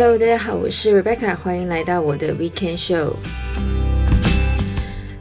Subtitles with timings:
[0.00, 3.14] Hello，大家好，我是 Rebecca，欢迎来到我的 Weekend Show。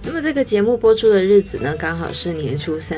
[0.04, 2.96] 那么这个节目播出的日子呢，刚好是年初三。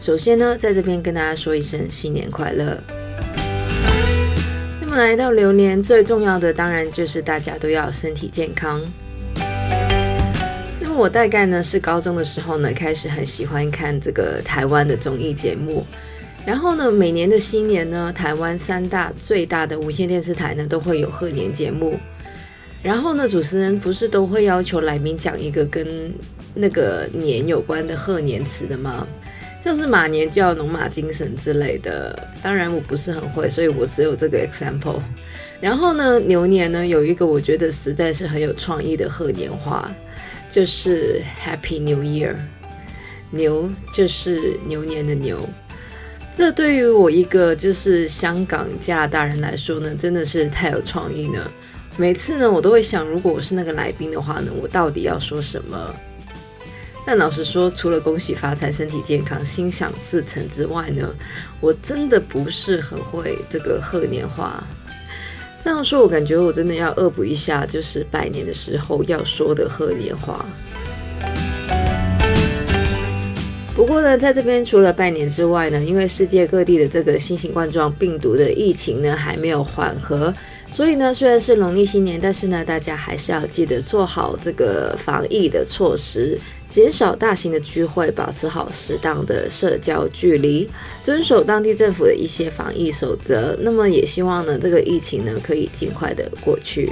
[0.00, 2.82] 首先呢，在这边跟大家说一声新年快乐。
[4.80, 8.80] 那么来到流年，最重要的当然就是大家都要身体健康。
[10.80, 15.84] 那么我大概呢是高中的时候呢，开始很喜欢看这个台湾的综艺节目。
[16.44, 21.98] 然后呢，每年的新年呢，台湾三大最大的无线电视台呢，都会有贺年节目。
[22.82, 26.12] 然后呢，主持人不是都会要求来宾讲一个跟
[26.52, 29.06] 那个年有关的贺年词的吗？
[29.62, 32.28] 像是马年就要龙马精神之类的。
[32.42, 35.00] 当然我不是很会，所以我只有这个 example。
[35.60, 39.88] 然后呢，牛年呢，有一个我觉得实在是很有创意的贺年话，
[40.50, 42.34] 就是 Happy New Year。
[43.30, 45.38] 牛就是牛年的牛。
[46.34, 51.38] 这对于我一个就是香港加拿大人来说呢，真的是太有创意呢。
[51.98, 55.94] 每次呢，我都会想，如果我是那个来宾的话呢，我到底要说什么？
[57.04, 61.14] 但老实说，除了恭喜发财、身体健康、心想事成之外呢，
[61.60, 64.64] 我真的不是很会这个贺年话。
[65.60, 70.46] 这样说，我感觉我真的要恶补一下，就是拜年的时候要说的贺年话。
[73.74, 80.32] 不过呢，在这边除了拜年之外呢，因为世界各地的这个新型冠状病毒的疫情呢还没有缓和，
[80.70, 90.68] 所以呢，虽然是农历新年，但是呢，大家还是要记得做好这个防疫的措施，减少大型的聚会，保持好适当的社交距离，
[91.02, 93.56] 遵守当地政府的一些防疫守则。
[93.60, 96.90] 那么也希望呢，这个疫情呢可以尽快的过去。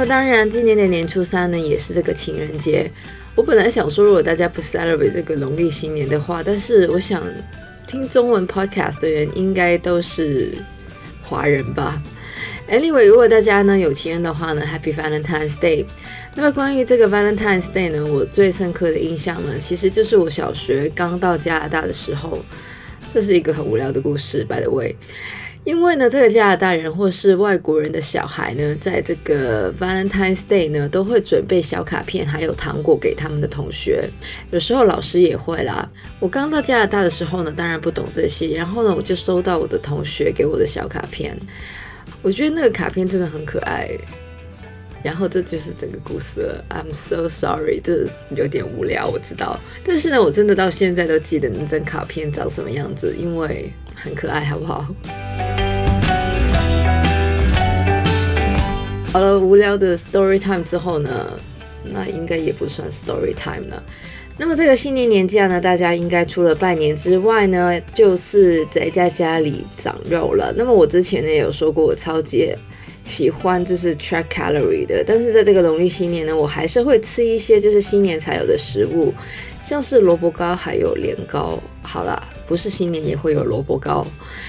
[0.00, 2.90] 么当然，今年的年初三呢，也是这个情人节。
[3.34, 7.22] 我本来想说，如果大家不 celebrate 这个农历新年的话，但是我想
[7.86, 10.54] 听中文 podcast 的人应该都是
[11.22, 12.02] 华人吧。
[12.70, 15.84] Anyway，如果大家呢有情人的话呢，Happy Valentine's Day。
[16.34, 22.38] 那么关于这个 Valentine's Day 呢，我最深刻的印象呢，其实就是我小学刚到加拿大的时候。
[23.12, 24.96] 这是一个很无聊的故事，by the way。
[25.64, 34.08] 因为呢，这个加拿大人或是外国人的小孩呢，在这个 Valentine's Day 呢，都会准备小卡片还有糖果给他们的同学。
[34.50, 35.88] 有时候老师也会啦。
[36.18, 41.38] 我刚到加拿大的时候呢，当然不懂这些，然后呢，我就收到我的同学给我的小卡片。
[42.22, 43.90] 我觉得那个卡片真的很可爱。
[45.02, 46.64] 然后这就是整个故事了。
[46.68, 48.06] I'm so sorry，这
[48.36, 49.58] 有点无聊，我知道。
[49.82, 54.86] 但是呢，我真的到现在都记得那张卡片长什么样子，因为很可爱，好不好？
[59.12, 61.32] 好了，无聊的 story time 之后呢，
[61.82, 63.82] 那应该也不算 story time 了。
[64.38, 70.54] 那么这个新年年假呢，大家应该除了拜年之外呢，就是宅在家里长肉了。
[70.56, 72.54] 那么我之前呢也有说过，我超级
[73.04, 79.12] 喜欢就是 track calorie 的，但是在这个农历新年呢，我还是会吃一些就是新年才有的食物，
[79.64, 81.58] 像是萝卜糕还有年糕。
[81.82, 82.22] 好啦。
[82.50, 84.04] 不是新年也会有萝卜糕，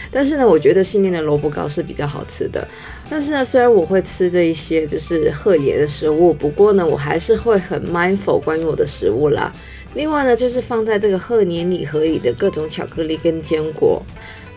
[0.10, 2.68] 但是呢，我觉得新年的萝卜糕是比较好吃的。
[3.08, 9.54] 但是呢，虽然我会吃这一些就是贺年的食物，不过呢，我还是会很 mindful 关于我的食物啦。
[9.94, 14.02] 另外呢，就是放在这个贺年礼盒里的各种巧克力跟坚果。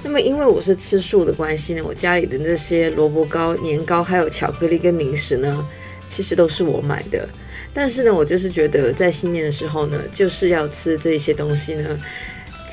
[0.02, 5.68] 那么因为我是吃素的关系呢，我家里的那些萝卜糕、年糕还有巧克力跟零食呢，
[6.06, 7.28] 其实都是我买的。
[7.74, 12.00] 但是呢，我就是觉得在新年的时候呢，就是要吃这些东西呢。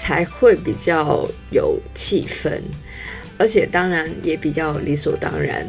[0.01, 2.59] 才会比较有气氛，
[3.37, 5.63] 而且当然也比较理所当然。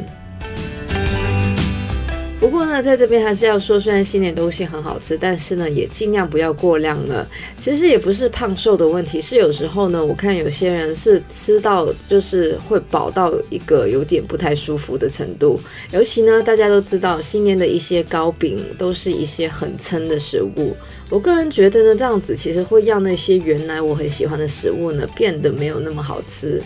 [2.43, 7.25] 不过呢，在这边还是要说，虽然新年东西很好吃，但是呢，也尽量不要过量了。
[7.57, 15.57] 其实也不是胖瘦的问题，是有时候呢，我看有些人是吃到就是会饱到一个有点不太舒服的程度。
[15.93, 20.75] 尤其呢，大家都知道新年的一些糕饼都是一些很撑的食物。
[21.09, 26.61] 我个人觉得呢，这样子其实会让那些原来我很喜欢的食物呢，变得没有那么好吃。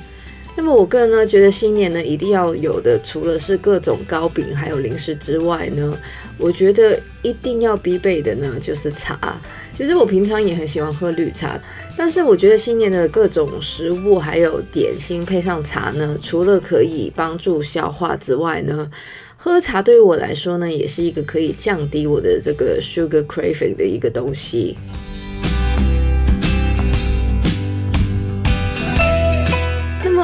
[0.57, 5.95] 那么我个人呢，觉得新年呢一定要有的，除了是各种糕饼还有零食之外呢，
[6.39, 9.39] 我觉得一定要必备的呢就是茶。
[9.71, 11.61] 其实我平常也很喜欢喝绿茶，
[11.95, 18.89] 但是我觉得新年的各种食物还有点心配上茶呢，除了可以帮助消化之外呢，
[19.37, 24.75] 喝茶对于我来说呢，也是一个可以降低我的这个 sugar craving 的一个东西。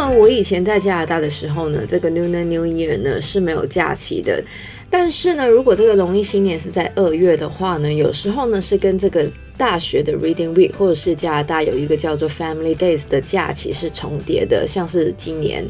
[0.10, 4.44] 我以前在加拿大的时候呢，这个 Lunar New Year 呢是没有假期的。
[4.90, 9.26] 但是呢，如果这个农历新年是在二月的话呢，有时候呢是跟这个
[9.58, 15.66] 大学的 Reading Week，或者是加拿大有一个叫做 Family Days 的假期是重叠的，像是今年。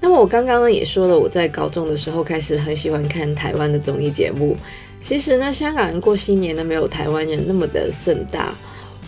[0.00, 4.56] 那么我刚刚呢也说了，我在高中的时候开始很喜欢看台湾的综艺节目。
[5.00, 8.54] 其实呢，香港人过新年呢没有台湾人那么的盛大。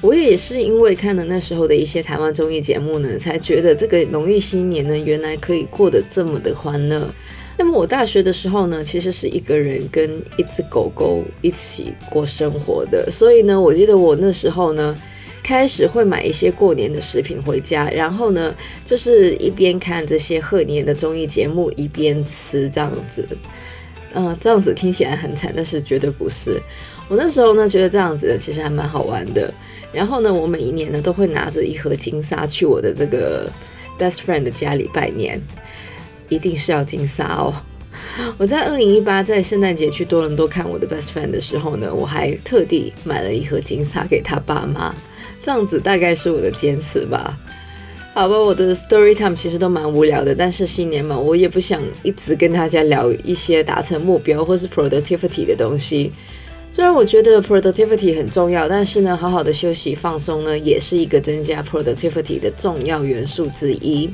[0.00, 7.12] 我也是因为看了那时候的一些台湾综艺节目呢，才觉得这个农历新年呢原来可以过得这么的欢乐。
[7.56, 14.94] 那么我大学的时候呢，其实是一个人跟一只狗狗一起过生活的，所以呢，我记得我那时候呢，
[15.42, 18.54] 开始会买一些过年的食品回家，然后呢，
[18.84, 23.26] 就是一边看这些贺年的综艺节目，一边吃这样子。
[24.14, 26.62] 嗯、这样子听起来很惨，但是绝对不是。
[27.08, 29.52] 我那时候呢，觉得这样子其实还蛮好玩的。
[29.93, 33.50] 然后呢，我每一年呢都会拿着一盒金沙去我的这个
[33.99, 35.40] best friend 的家里拜年。
[36.31, 37.55] 一定是要金沙哦！
[38.37, 44.94] 我在二零一八在圣诞节去多伦多看我的 best friend 的时候呢，我还特地买了一盒金沙给他爸妈，
[45.43, 47.34] 这样子大概是我的坚持吧。
[48.12, 56.12] 好吧，我的 story time 其实都蛮无聊的，但是新年嘛，我也不想一直跟大家聊一些达成目标或是 productivity 的东西。
[56.70, 64.09] 虽然我觉得 productivity 很重要，但是呢，好好的休息放松呢，也是一个增加 productivity 的重要元素之一。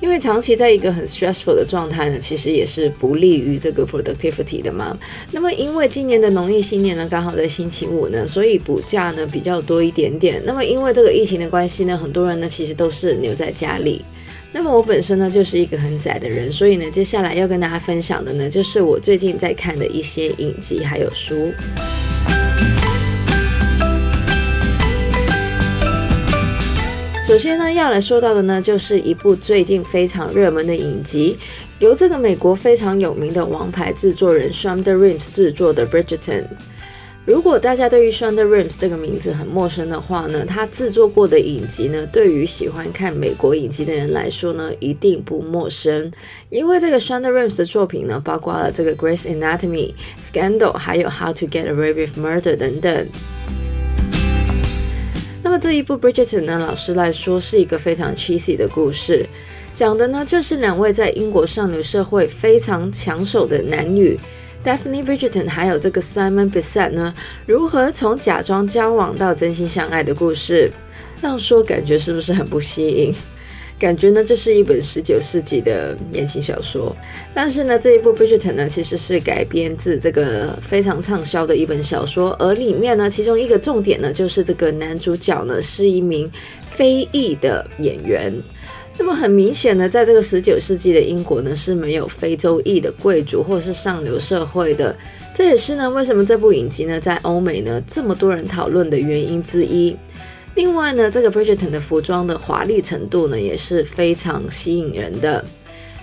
[0.00, 4.98] 因为长期在一个很 stressful 的状态呢，其实也是不利于这个 productivity 的嘛。
[5.30, 10.42] 那么因为今年的农历新年呢，刚好在星期五呢，所以补假呢比较多一点点。
[10.46, 14.02] 那么因为这个疫情的关系呢，很多人呢其实都是留在家里。
[14.52, 21.52] 那么我本身呢就是一个很宅的人，所以呢接下来要跟大家分享的呢，就是我最近在看的一些影集还有书。
[27.28, 31.38] 首先呢，要来说到的呢，就是一部最近非常热门的影集，
[31.78, 36.42] 由这个美国非常有名的王牌制作人 Shonda r i m s 制作的《Bridgerton》。
[37.26, 46.10] 如果大家对于 Shonda Rhimes 这个名字很陌生的话呢，他制作过的影集呢，对于喜欢看美国影集的人来说呢，一定不陌生。
[46.48, 49.92] 因为这个 Shonda Rhimes 的作品呢，包括了这个《Grace Anatomy》、
[50.32, 53.08] 《Scandal》，还有《How to Get Away with Murder》等等。
[55.42, 59.26] 那么这一部《Bridgerton》呢，老实来说是一个非常 cheesy 的故事，
[59.74, 64.18] 讲的呢就是两位在英国上流社会非常抢手的男女
[64.64, 67.14] ，Daphne Bridgerton 还有这个 Simon b e s s e t 呢，
[67.46, 70.70] 如何从假装交往到真心相爱的故事。
[71.20, 73.14] 这样说感觉是不是很不吸引？
[73.78, 76.94] 感觉呢，这是一本十九世纪的言情小说，
[77.32, 86.30] 但是呢，这一部《Bridgerton》呢，其实是改编自这个非常畅销的一本小说，而里面呢，其中一个重点呢，就是这个男主角呢是一名
[86.70, 88.30] 非裔的演员。
[89.00, 94.94] 那么很明显呢，在这个十九世纪的英国呢，是没有非洲裔的贵族或是上流社会的，
[95.34, 99.96] 这也是呢，为什么这部影集呢，在欧美呢这么多人讨论的原因之一。
[100.54, 105.42] 另外呢，这个 Bridgerton 的服装的华丽程度呢，也是非常吸引人的。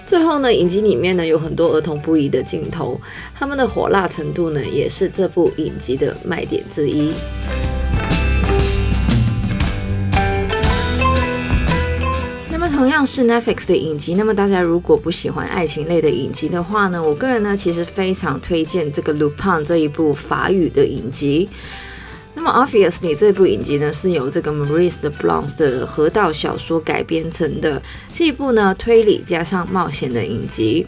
[0.07, 2.99] 最后呢，影集里面呢有很多儿童不宜的镜头，
[3.35, 7.13] 他们的火辣程度呢，也是这部影集的卖点之一。
[12.77, 21.49] 同样是 Netflix 的影集，那么大家如果不喜欢爱情类的影集的话呢，我个人呢其实非常推荐这个 Lupin 这一部法语的影集。
[22.35, 27.81] 那么，Obviously，这部影集呢是由这个 Maurice de b l a n c 的河道小说改编成的，
[28.13, 30.85] 是一部呢推理加上冒险的影集。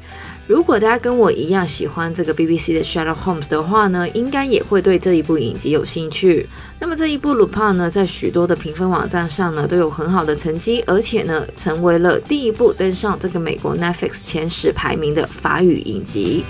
[0.49, 6.49] 如果大家跟我一样喜欢这个 BBC 的 Sherlock Holmes 的话呢，应该也会对这一部影集有兴趣。
[6.79, 16.43] 那么这一部《Lupin》呢，在许多的评分网站上呢都有很好的成绩，而且呢成为了第一部登上这个美国 Netflix 前十排名的法语影集。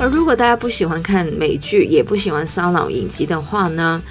[0.00, 4.02] 而如果大家不喜欢看美剧，也不喜欢烧脑影集的话呢，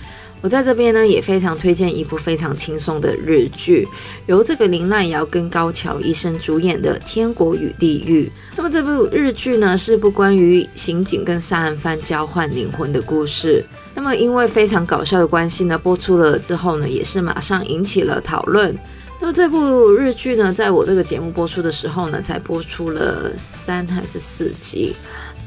[0.41, 3.88] 我在这边呢也非常推荐一部非常轻松的日剧，
[4.27, 8.25] 由这个林濑遥跟高桥一生主演的《天国与地狱》。
[8.56, 13.65] 那么这部日剧呢是部关于刑警跟杀人犯交换灵魂的故事。
[13.96, 18.77] 那么因为非常搞笑的关系呢，播出了之后呢，也是马上引起了讨论。
[19.20, 24.96] 那么这部日剧呢，在我这个节目播出的时候呢，才播出了三还是四集。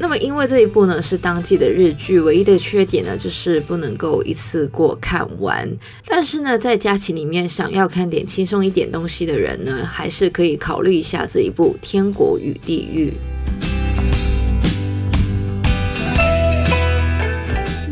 [0.03, 5.69] 那么，因为这一部呢是当季的日剧，唯一的缺点呢就是不能够一次过看完。
[6.07, 13.13] 但是呢，在假期里面想要看点轻松一点东西的人呢，还是可以考虑一下这一部《天国与地狱》。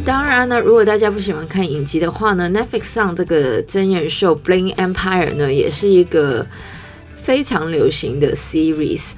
[0.03, 6.47] 当然呢，如果大家不喜欢看影集的话呢，Netflix 上这个真人秀《Bling Empire》呢，也是一个
[7.28, 9.11] 非常流行的 series。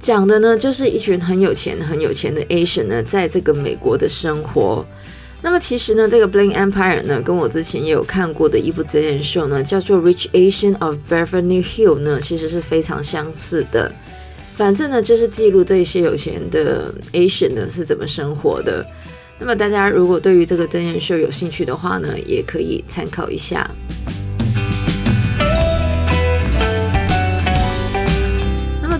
[0.00, 4.82] 讲的呢就是一群很有钱、很有钱的 Asian 呢，在这个美国的生活。
[5.42, 13.92] 那么其实呢，这个 Bling Empire 呢，跟我之前也有看过的一部真人秀呢，叫做 Rich Asian of Beverly Hill 呢，其实是非常相似的。
[14.54, 18.86] 反正呢，就是记录这些有钱的 Asian 呢是怎么生活的。
[19.38, 23.70] 那么大家如果对于这个真人秀有兴趣的话呢，也可以参考一下。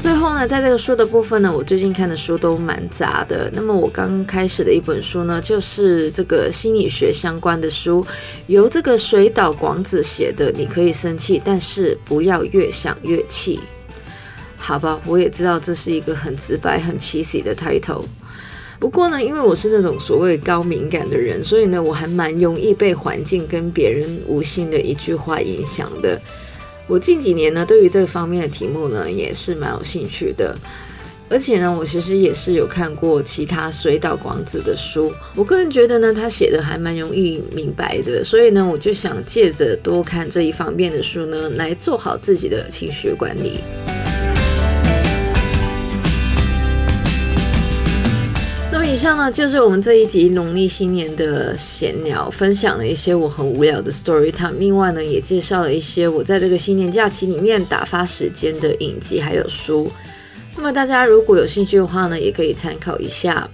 [0.01, 3.51] 最后呢，在这个书的部分呢，我最近看的书都蛮杂的。
[3.53, 8.05] 那么我刚开始的一本书呢，就是这个心理学相关的书，
[8.47, 10.51] 由这个水岛广子写的。
[10.57, 13.61] 你可以生气，但是不要越想越气。
[14.57, 18.05] 好吧，我也知道这是一个很直白、很 cheesy 的 title。
[18.79, 26.19] 不过呢，因为我是那种所谓高敏感的人，所以呢，我还蛮容易被环境跟别人无心的一句话影响的。
[26.91, 30.57] 我近几年呢，对于这个方面的题目呢，也是蛮有兴趣的。
[31.29, 35.13] 而且呢，我其实也是有看过其他水岛广子的书。
[35.37, 38.25] 我个人觉得呢，他写的还蛮容易明白的。
[38.25, 43.61] 所以呢，我就想借着多看这一方面的书呢，来做好自己的情绪管理。
[48.93, 54.55] 以上呢，就是我们这一集农历新年的闲聊，分享了一些我很无聊的 story time。
[54.59, 59.89] 另外呢，也介绍了一些我在这个新年假期里面打发时间的影集还有书。
[60.57, 63.49] 那么大家如果有兴趣的话呢，也可以参考一下。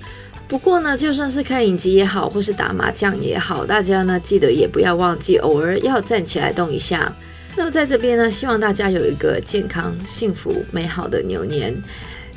[0.48, 7.14] 不过呢，就算是看影集也好，或是打麻将也好，大家呢记得也不要忘记偶尔要站起来动一下。
[7.54, 11.76] 那么在这边呢，希望大家有一个健康、幸福、美好的牛年。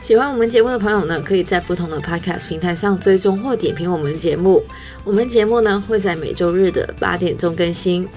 [0.01, 4.63] 喜欢我们节目的朋友呢，可以在不同的 Podcast 平台上追踪或点评我们节目。
[5.03, 8.08] 我们节目呢会在每周日的八点钟更新。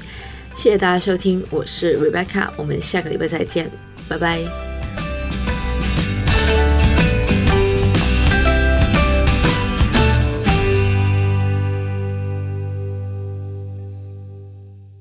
[0.54, 3.70] 谢谢大家收听，我是 Rebecca，我们下个礼拜再见，
[4.08, 4.40] 拜拜。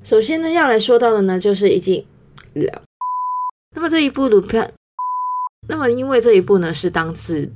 [0.03, 2.05] 首先呢，要来说到的呢，就是已经
[2.53, 2.81] 了。
[3.73, 4.73] 那么这一部录片。
[5.67, 7.51] 那么，因为这一部呢是当自